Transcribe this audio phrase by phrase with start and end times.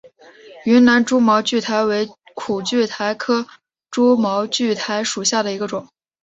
[0.65, 3.45] 云南蛛毛苣苔为苦苣苔科
[3.91, 5.87] 蛛毛苣苔属下的一个种。